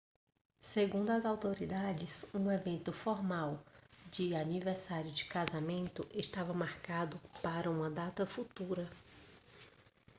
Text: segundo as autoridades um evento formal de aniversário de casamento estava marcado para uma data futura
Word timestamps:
segundo 0.63 1.11
as 1.11 1.25
autoridades 1.25 2.25
um 2.33 2.49
evento 2.51 2.91
formal 2.91 3.63
de 4.09 4.33
aniversário 4.33 5.11
de 5.11 5.25
casamento 5.25 6.03
estava 6.11 6.55
marcado 6.55 7.21
para 7.43 7.69
uma 7.69 7.87
data 7.87 8.25
futura 8.25 8.89